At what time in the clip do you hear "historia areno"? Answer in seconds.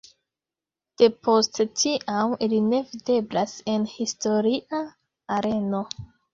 3.95-5.87